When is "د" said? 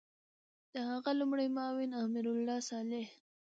0.73-0.75